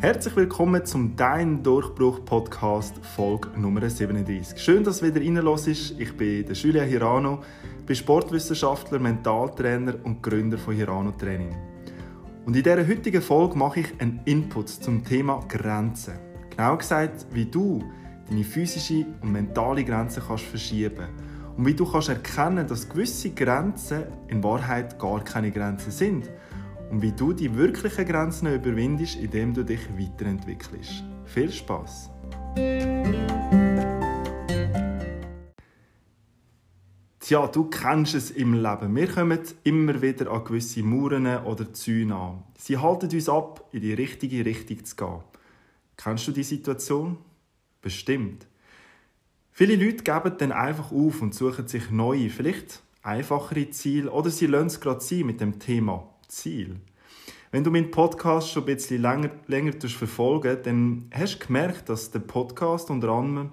[0.00, 4.56] Herzlich willkommen zum Dein Durchbruch Podcast Folge Nummer 37.
[4.56, 5.98] Schön, dass du wieder reinlässt.
[5.98, 7.40] Ich bin der Julia Hirano,
[7.84, 11.52] bin Sportwissenschaftler, Mentaltrainer und Gründer von Hirano Training.
[12.46, 16.14] Und in dieser heutigen Folge mache ich einen Input zum Thema Grenzen.
[16.50, 17.82] Genau gesagt, wie du
[18.28, 21.08] deine physische und mentale Grenzen kannst verschieben
[21.56, 26.30] und wie du kannst erkennen, dass gewisse Grenzen in Wahrheit gar keine Grenzen sind
[26.90, 31.04] und wie du die wirklichen Grenzen überwindest, indem du dich weiterentwickelst.
[31.24, 32.10] Viel Spaß!
[37.20, 38.96] Tja, du kennst es im Leben.
[38.96, 42.42] Wir kommen immer wieder an gewisse Mauern oder Zäune an.
[42.56, 45.20] Sie halten uns ab, in die richtige Richtung zu gehen.
[45.98, 47.18] Kennst du die Situation?
[47.82, 48.46] Bestimmt.
[49.52, 54.46] Viele Leute geben dann einfach auf und suchen sich neue, vielleicht einfachere Ziele oder sie
[54.46, 56.76] lassen es gerade sein mit dem Thema Ziel.
[57.50, 62.10] Wenn du meinen Podcast schon ein bisschen länger, länger verfolgen dann hast du gemerkt, dass
[62.10, 63.50] der Podcast unter anderem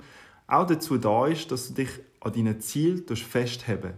[0.47, 3.93] auch dazu da ist, dass du dich an deinen Zielen festheben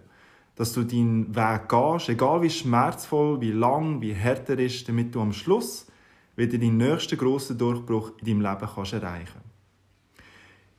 [0.56, 5.16] Dass du deinen Weg gehst, egal wie schmerzvoll, wie lang, wie hart er ist, damit
[5.16, 5.88] du am Schluss
[6.36, 9.42] wieder deinen nächsten grossen Durchbruch in deinem Leben kannst erreichen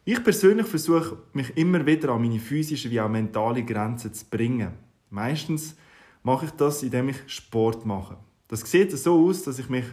[0.05, 4.71] Ich persönlich versuche, mich immer wieder an meine physischen wie auch mentale Grenzen zu bringen.
[5.11, 5.77] Meistens
[6.23, 8.17] mache ich das, indem ich Sport mache.
[8.49, 9.85] Das sieht so aus, dass ich mich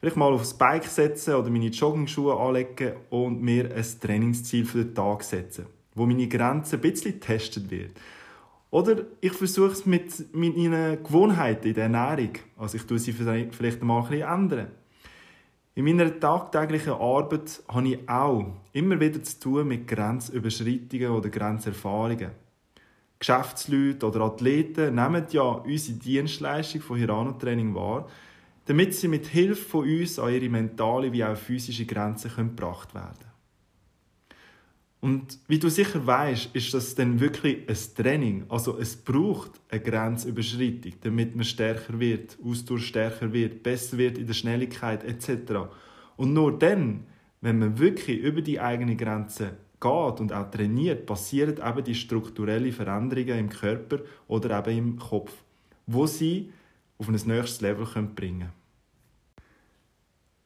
[0.00, 4.94] vielleicht mal aufs Bike setze oder meine Jogging-Schuhe anlege und mir ein Trainingsziel für den
[4.94, 7.92] Tag setze, wo meine Grenze ein bisschen getestet wird.
[8.70, 12.32] Oder ich versuche es mit meinen Gewohnheiten in der Ernährung.
[12.56, 14.68] Also ich tue sie vielleicht mal ein bisschen ändern.
[15.74, 22.30] In meiner tagtäglichen Arbeit habe ich auch immer wieder zu tun mit Grenzüberschreitungen oder Grenzerfahrungen.
[23.22, 28.08] Geschäftsleute oder Athleten nehmen ja unsere Dienstleistung von Hirano Training wahr,
[28.64, 33.30] damit sie mit Hilfe von uns an ihre mentale wie auch physische Grenzen gebracht werden
[35.00, 38.44] Und wie du sicher weißt, ist das dann wirklich ein Training.
[38.48, 44.26] Also es braucht eine Grenzüberschreitung, damit man stärker wird, Ausdauer stärker wird, besser wird in
[44.26, 45.70] der Schnelligkeit etc.
[46.16, 47.04] Und nur dann,
[47.40, 52.72] wenn man wirklich über die eigene Grenze geht und auch trainiert, passieren eben die strukturellen
[52.72, 53.98] Veränderungen im Körper
[54.28, 55.32] oder eben im Kopf,
[55.86, 56.52] wo sie
[56.98, 58.52] auf ein nächstes Level bringen können.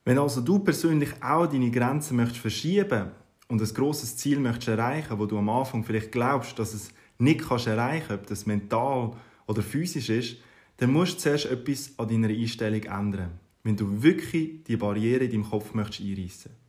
[0.04, 3.10] Wenn also du persönlich auch deine Grenzen möchtest verschieben
[3.48, 7.46] und ein grosses Ziel möchtest erreichen, wo du am Anfang vielleicht glaubst, dass es nicht
[7.46, 9.12] kannst erreichen, ob das mental
[9.46, 10.36] oder physisch ist,
[10.78, 13.32] dann musst du zuerst etwas an deiner Einstellung ändern,
[13.64, 16.65] wenn du wirklich die Barriere in deinem Kopf möchtest einreissen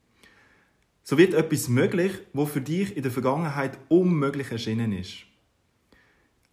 [1.10, 5.20] so wird etwas möglich, wo für dich in der Vergangenheit unmöglich erschienen ist.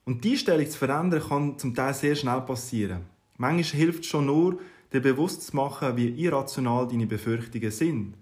[0.05, 3.01] Und die Stellung zu verändern kann zum Teil sehr schnell passieren.
[3.37, 4.61] Manchmal hilft es schon nur,
[4.93, 8.15] dir bewusst zu machen, wie irrational deine Befürchtungen sind.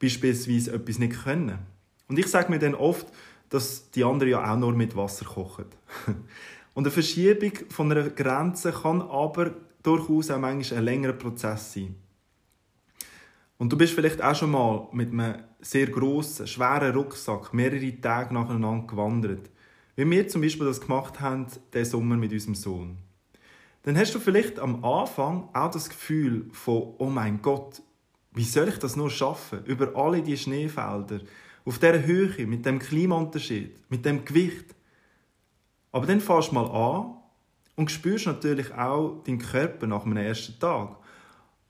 [0.00, 1.60] Beispielsweise etwas nicht können.
[2.08, 3.06] Und ich sage mir dann oft,
[3.48, 5.66] dass die anderen ja auch nur mit Wasser kochen.
[6.74, 9.52] Und eine Verschiebung von einer Grenze kann aber
[9.84, 11.94] durchaus auch manchmal ein längerer Prozess sein.
[13.58, 18.34] Und du bist vielleicht auch schon mal mit einem sehr grossen, schweren Rucksack mehrere Tage
[18.34, 19.50] nacheinander gewandert.
[19.96, 22.98] Wie wir zum Beispiel das gemacht haben, diesen Sommer mit unserem Sohn.
[23.84, 27.82] Dann hast du vielleicht am Anfang auch das Gefühl von, oh mein Gott,
[28.32, 29.64] wie soll ich das nur schaffen?
[29.66, 31.20] Über alle die Schneefelder,
[31.64, 34.74] auf dieser Höhe, mit dem Klimaunterschied, mit dem Gewicht.
[35.92, 37.14] Aber dann fährst du mal an
[37.76, 40.96] und spürst natürlich auch deinen Körper nach einem ersten Tag.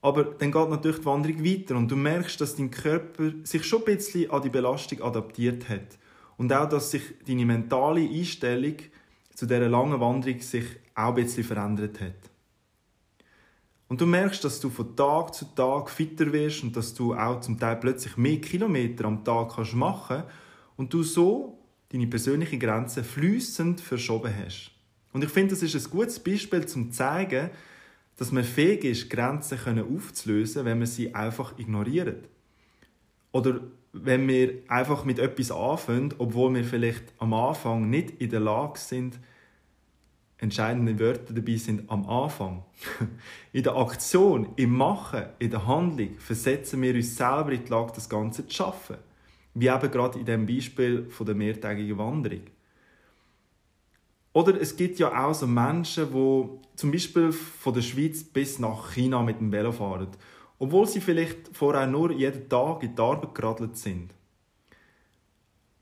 [0.05, 3.79] Aber dann geht natürlich die Wanderung weiter und du merkst, dass dein Körper sich schon
[3.79, 5.97] ein bisschen an die Belastung adaptiert hat.
[6.37, 8.75] Und auch, dass sich deine mentale Einstellung
[9.33, 12.29] zu dieser langen Wanderung sich auch ein bisschen verändert hat.
[13.87, 17.41] Und du merkst, dass du von Tag zu Tag fitter wirst und dass du auch
[17.41, 20.21] zum Teil plötzlich mehr Kilometer am Tag kannst machen
[20.77, 21.57] und du so
[21.89, 24.69] deine persönliche Grenze flüssend verschoben hast.
[25.13, 27.49] Und ich finde, das ist ein gutes Beispiel, um zu zeigen,
[28.17, 32.29] dass man fähig ist, Grenzen aufzulösen, wenn man sie einfach ignoriert.
[33.31, 33.59] Oder
[33.91, 38.79] wenn wir einfach mit etwas anfangen, obwohl wir vielleicht am Anfang nicht in der Lage
[38.79, 39.19] sind,
[40.37, 42.63] entscheidende Wörter dabei sind am Anfang.
[43.53, 47.93] In der Aktion, im Machen, in der Handlung versetzen wir uns selber in die Lage,
[47.95, 48.97] das Ganze zu schaffen.
[49.53, 52.41] Wie eben gerade in dem Beispiel von der mehrtägigen Wanderung.
[54.35, 58.93] Oder es gibt ja auch so Menschen, die zum Beispiel von der Schweiz bis nach
[58.93, 60.09] China mit dem Velo fahren,
[60.59, 64.13] obwohl sie vielleicht vorher nur jeden Tag in die Arbeit geradelt sind.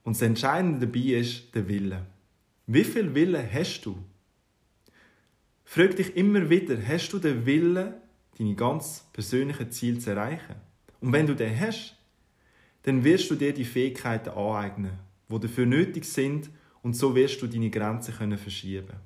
[0.04, 2.06] Und das Entscheidende dabei ist der Wille.
[2.68, 3.98] Wie viel Wille hast du?
[5.66, 7.96] Frag dich immer wieder, hast du den Willen,
[8.38, 10.58] deine ganz persönlichen Ziele zu erreichen?
[11.02, 11.98] Und wenn du den hast,
[12.84, 16.52] dann wirst du dir die Fähigkeiten aneignen, die dafür nötig sind
[16.84, 18.98] und so wirst du deine Grenzen können verschieben.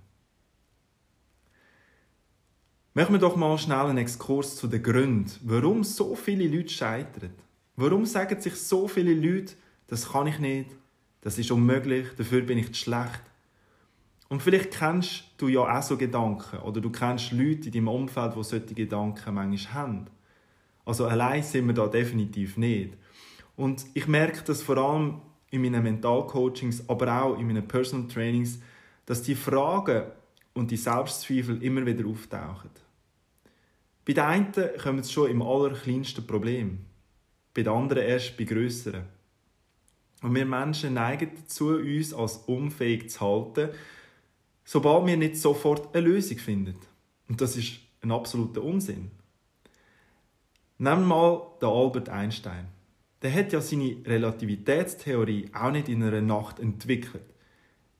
[2.93, 7.29] Machen wir doch mal schnell einen Exkurs zu den Gründen, warum so viele Leute scheitern.
[7.75, 9.53] Warum sagen sich so viele Leute,
[9.85, 10.71] das kann ich nicht,
[11.21, 13.21] das ist unmöglich, dafür bin ich zu schlecht.
[14.29, 18.35] Und vielleicht kennst du ja auch so Gedanken oder du kennst Leute in deinem Umfeld,
[18.35, 20.07] die solche Gedanken manchmal haben.
[20.83, 22.95] Also allein sind wir da definitiv nicht.
[23.55, 28.59] Und ich merke das vor allem in meinen Mentalcoachings, aber auch in meinen Personal Trainings,
[29.05, 30.03] dass die Fragen
[30.53, 32.71] und die Selbstzweifel immer wieder auftauchen.
[34.05, 36.79] Bei den einen kommen es schon im allerkleinsten Problem,
[37.53, 39.03] bei den anderen erst bei grösseren.
[40.21, 43.69] Und wir Menschen neigen dazu, uns als unfähig zu halten,
[44.65, 46.77] sobald wir nicht sofort eine Lösung finden.
[47.29, 49.11] Und das ist ein absoluter Unsinn.
[50.79, 52.67] Nehmen wir mal den Albert Einstein.
[53.21, 57.23] Der hat ja seine Relativitätstheorie auch nicht in einer Nacht entwickelt.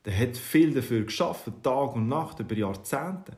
[0.04, 3.36] Der hat viel dafür geschaffen, Tag und Nacht über Jahrzehnte.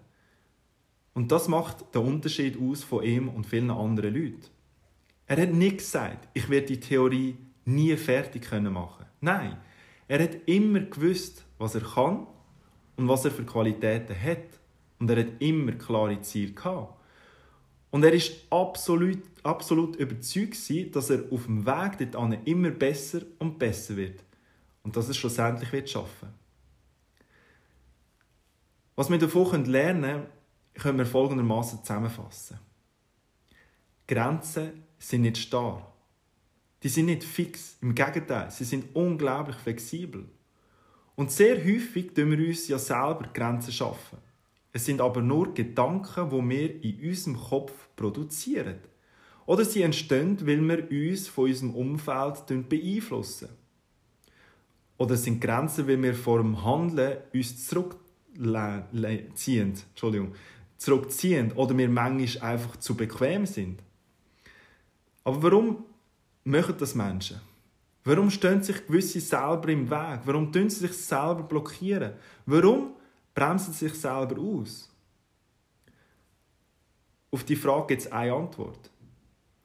[1.14, 4.50] Und das macht den Unterschied aus von ihm und vielen anderen Leuten.
[5.26, 9.06] Er hat nicht gesagt, ich werde die Theorie nie fertig können machen.
[9.20, 9.56] Nein,
[10.08, 12.26] er hat immer gewusst, was er kann
[12.96, 14.60] und was er für Qualitäten hat.
[14.98, 16.99] Und er hat immer klare Ziele gehabt.
[17.90, 20.56] Und er ist absolut, absolut überzeugt
[20.94, 24.22] dass er auf dem Weg dorthin immer besser und besser wird.
[24.82, 26.28] Und dass er schlussendlich wird schaffen.
[28.94, 30.26] Was wir davon lernen können,
[30.74, 32.58] können wir folgendermaßen zusammenfassen.
[34.06, 35.90] Grenzen sind nicht starr.
[36.82, 37.76] Die sind nicht fix.
[37.80, 40.26] Im Gegenteil, sie sind unglaublich flexibel.
[41.16, 44.18] Und sehr häufig tun wir uns ja selber Grenzen schaffen.
[44.72, 48.78] Es sind aber nur Gedanken, die wir in unserem Kopf produzieren.
[49.46, 53.48] Oder sie entstehen, weil wir uns von unserem Umfeld beeinflussen.
[54.96, 58.04] Oder es sind Grenzen, weil wir vor dem Handeln uns zurückziehen.
[59.90, 60.34] Entschuldigung
[60.80, 63.82] zurückziehen oder wir manchmal einfach zu bequem sind.
[65.22, 65.84] Aber warum
[66.44, 67.40] machen das Menschen?
[68.02, 70.20] Warum stehen sich gewisse selber im Weg?
[70.24, 72.14] Warum tun sie sich selber blockieren?
[72.46, 72.94] Warum
[73.40, 74.90] bremsen sich selber aus?
[77.30, 78.90] Auf die Frage gibt es eine Antwort.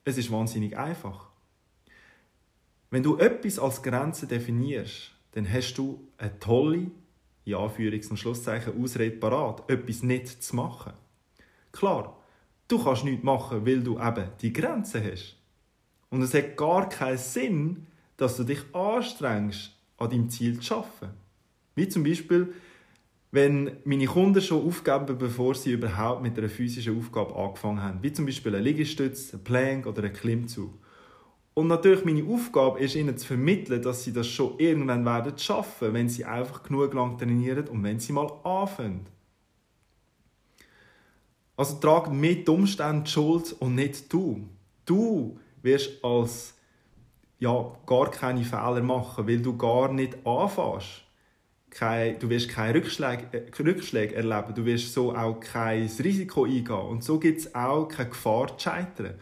[0.04, 1.28] Es ist wahnsinnig einfach.
[2.90, 6.90] Wenn du etwas als Grenze definierst, dann hast du eine tolle,
[7.44, 10.94] in Anführungs- und Schlusszeichen, Ausrede parat, etwas nicht zu machen.
[11.72, 12.16] Klar,
[12.68, 15.36] du kannst nichts machen, weil du eben die Grenzen hast.
[16.08, 17.86] Und es hat gar keinen Sinn,
[18.16, 21.10] dass du dich anstrengst, an deinem Ziel zu arbeiten.
[21.74, 22.54] Wie zum Beispiel,
[23.36, 28.02] wenn meine Kunden schon aufgeben, bevor sie überhaupt mit einer physischen Aufgabe angefangen haben.
[28.02, 30.72] Wie zum Beispiel ein Liegestütz, ein Plank oder ein Klimmzug.
[31.52, 35.92] Und natürlich meine Aufgabe ist, ihnen zu vermitteln, dass sie das schon irgendwann werden schaffen,
[35.92, 39.06] wenn sie einfach genug lang trainieren und wenn sie mal anfangen.
[41.58, 44.48] Also trag mit die Schuld und nicht du.
[44.86, 46.54] Du wirst als
[47.38, 51.05] ja, gar keine Fehler machen, weil du gar nicht anfängst.
[51.76, 56.70] Kein, du wirst keine Rückschläge, äh, Rückschläge erleben, du wirst so auch kein Risiko eingehen
[56.70, 59.14] und so gibt es auch keine Gefahr zu scheitern.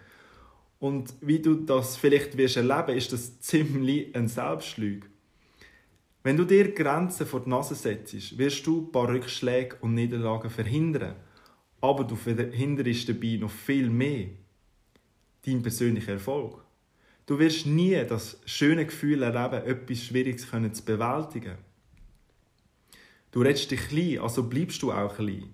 [0.78, 5.08] Und wie du das vielleicht wirst erleben, ist das ziemlich ein Selbstlüge.
[6.22, 10.50] Wenn du dir Grenzen vor die Nase setzt, wirst du ein paar Rückschläge und Niederlagen
[10.50, 11.16] verhindern
[11.84, 14.28] aber du verhinderst dabei noch viel mehr
[15.44, 16.64] deinen persönlichen Erfolg.
[17.26, 21.58] Du wirst nie das schöne Gefühl erleben, etwas Schwieriges zu bewältigen.
[23.34, 25.52] Du redest dich klein, also bleibst du auch klein.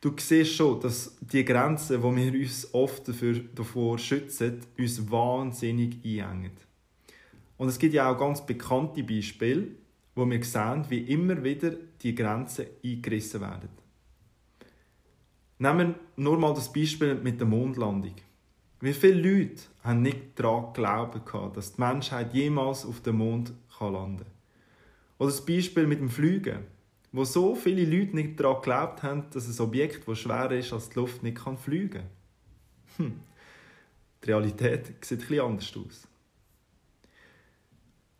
[0.00, 5.96] Du siehst schon, dass die Grenzen, die wir uns oft dafür, davor schützen, uns wahnsinnig
[6.04, 6.52] einengen.
[7.56, 9.72] Und es gibt ja auch ganz bekannte Beispiele,
[10.14, 13.70] wo wir sehen, wie immer wieder die Grenzen eingerissen werden.
[15.58, 18.14] Nehmen wir nur mal das Beispiel mit der Mondlandung.
[18.78, 24.18] Wie viele Leute haben nicht daran geglaubt, dass die Menschheit jemals auf dem Mond landen
[24.18, 24.26] kann?
[25.18, 26.60] Oder das Beispiel mit dem Fliegen,
[27.12, 30.90] wo so viele Leute nicht daran geglaubt haben, dass ein Objekt, das schwerer ist als
[30.90, 33.06] die Luft, nicht kann fliegen kann.
[33.06, 33.20] Hm.
[34.22, 36.08] Die Realität sieht etwas anders aus.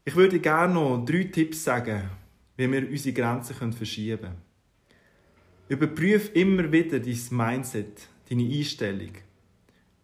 [0.04, 2.11] Ich würde gerne noch drei Tipps sagen,
[2.56, 4.42] wie wir unsere Grenzen verschieben können.
[5.68, 9.12] Überprüf immer wieder dein Mindset, deine Einstellung.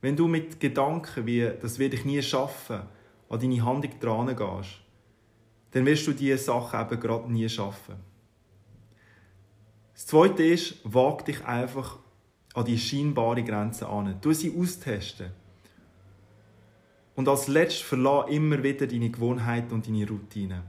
[0.01, 2.83] Wenn du mit Gedanken wie, das werde ich nie schaffen,
[3.29, 4.81] an deine Handlung dran gehst,
[5.73, 7.97] dann wirst du diese Sachen eben gerade nie schaffen.
[9.97, 11.99] Das Zweite ist, wag dich einfach
[12.53, 14.19] an die scheinbare Grenze an.
[14.21, 15.31] Du sie austesten.
[17.15, 20.65] Und als letztes verlass immer wieder deine Gewohnheiten und deine Routine.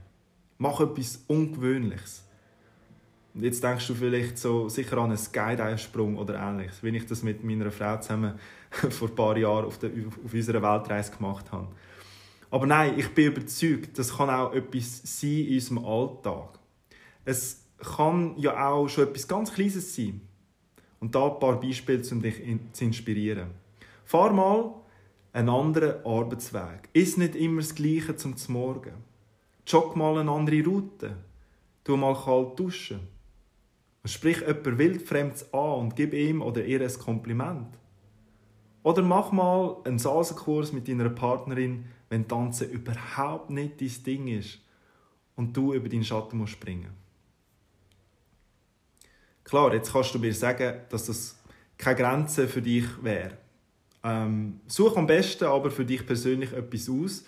[0.56, 2.24] Mach etwas Ungewöhnliches.
[3.34, 7.22] Und jetzt denkst du vielleicht so sicher an einen Skydive-Sprung oder ähnliches, wie ich das
[7.22, 8.38] mit meiner Frau zusammen
[8.70, 11.68] vor ein paar Jahren auf, der, auf unserer Weltreise gemacht habe.
[12.50, 16.58] Aber nein, ich bin überzeugt, das kann auch etwas sein in unserem Alltag.
[17.26, 20.20] Es kann ja auch schon etwas ganz Kleines sein.
[21.00, 22.42] Und da ein paar Beispiele, um dich
[22.72, 23.50] zu inspirieren.
[24.04, 24.74] Fahr mal
[25.32, 26.88] einen anderen Arbeitsweg.
[26.92, 28.94] Ist nicht immer das Gleiche zum Morgen.
[29.66, 31.16] Jogg mal eine andere Route.
[31.84, 33.00] Tu mal kalt duschen.
[34.04, 37.78] Sprich jemand wildfremdes an und gib ihm oder ihr ein Kompliment.
[38.82, 44.60] Oder mach mal einen Salsenkurs mit deiner Partnerin, wenn Tanzen überhaupt nicht dein Ding ist
[45.36, 46.90] und du über deinen Schatten musst springen.
[49.48, 51.38] Klar, jetzt kannst du mir sagen, dass das
[51.78, 53.38] keine Grenze für dich wäre.
[54.04, 57.24] Ähm, such am besten aber für dich persönlich etwas aus,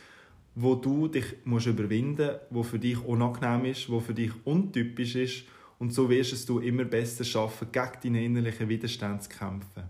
[0.55, 5.15] wo du dich musst überwinden musst, wo für dich unangenehm ist, wo für dich untypisch
[5.15, 5.45] ist
[5.79, 9.85] und so wirst es du immer besser schaffen, gegen deine innerlichen Widerstände zu kämpfen.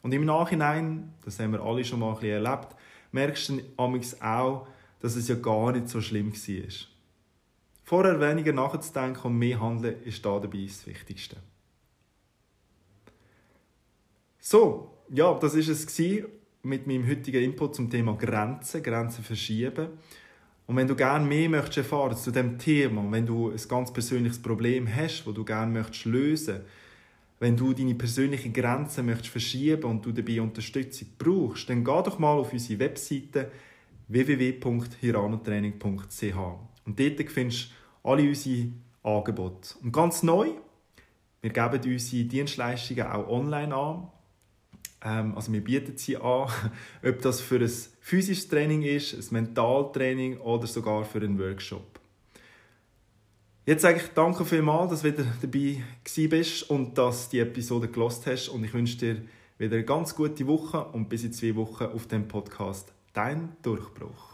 [0.00, 2.68] Und im Nachhinein, das haben wir alle schon mal ein bisschen erlebt,
[3.12, 3.60] merkst du
[4.20, 4.66] auch,
[5.00, 6.93] dass es ja gar nicht so schlimm war.
[7.84, 11.36] Vorher weniger nachzudenken und mehr handeln ist da dabei das Wichtigste.
[14.40, 15.86] So, ja, das ist es
[16.62, 19.88] mit meinem heutigen Input zum Thema Grenzen, Grenzen verschieben.
[20.66, 24.40] Und wenn du gerne mehr möchtest erfahren zu dem Thema, wenn du ein ganz persönliches
[24.40, 26.62] Problem hast, wo du gerne möchtest lösen,
[27.38, 32.18] wenn du deine persönlichen Grenzen möchtest verschieben und du dabei Unterstützung brauchst, dann geh doch
[32.18, 33.52] mal auf unsere Webseite
[34.08, 38.68] www.hiranotraining.ch und dort findest du alle unsere
[39.02, 39.74] Angebote.
[39.82, 40.50] Und ganz neu,
[41.40, 44.08] wir geben unsere Dienstleistungen auch online an.
[45.04, 46.48] Ähm, also wir bieten sie an,
[47.04, 52.00] ob das für ein physisches Training ist, ein Mentaltraining oder sogar für einen Workshop.
[53.66, 57.88] Jetzt sage ich danke vielmals, dass du wieder dabei bist und dass du die Episode
[57.88, 59.22] gelost hast und ich wünsche dir
[59.56, 64.33] wieder eine ganz gute Woche und bis in zwei Wochen auf dem Podcast Dein Durchbruch.